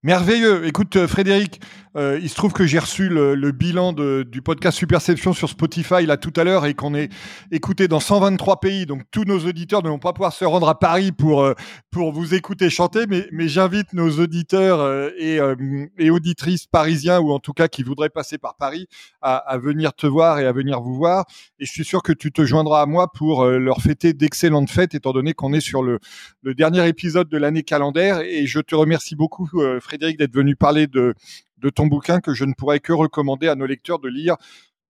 [0.06, 0.68] Merveilleux.
[0.68, 1.60] Écoute, Frédéric,
[1.96, 6.18] euh, il se trouve que j'ai reçu le, bilan du podcast Superception sur Spotify là
[6.18, 7.10] tout à l'heure et qu'on est
[7.52, 8.86] écouté dans 123 pays.
[8.86, 11.54] Donc tous nos auditeurs ne vont pas pouvoir se rendre à Paris pour euh,
[11.92, 17.40] pour vous écouter chanter, mais, mais j'invite nos auditeurs euh, et, auditrices parisiens ou en
[17.40, 18.88] tout cas qui voudraient passer par Paris
[19.22, 21.26] à, venir te voir et à venir vous voir.
[21.60, 24.94] Et je suis sûr que tu te joindras à moi pour leur fêter d'excellentes fêtes,
[24.94, 26.00] étant donné qu'on est sur le,
[26.44, 28.20] dernier épisode de l'année calendaire.
[28.20, 29.50] Et je te remercie beaucoup,
[29.96, 31.14] Frédéric, d'être venu parler de
[31.58, 34.36] de ton bouquin que je ne pourrais que recommander à nos lecteurs de lire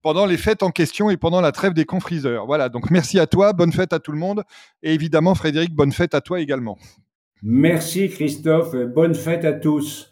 [0.01, 2.45] pendant les fêtes en question et pendant la trêve des confriseurs.
[2.45, 4.43] Voilà, donc merci à toi, bonne fête à tout le monde
[4.83, 6.77] et évidemment Frédéric, bonne fête à toi également.
[7.41, 10.11] Merci Christophe, bonne fête à tous.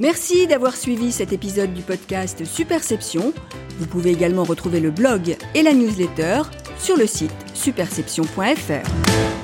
[0.00, 3.34] Merci d'avoir suivi cet épisode du podcast Superception.
[3.78, 6.42] Vous pouvez également retrouver le blog et la newsletter
[6.78, 9.39] sur le site superception.fr.